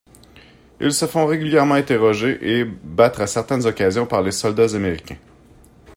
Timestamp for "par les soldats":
4.07-4.73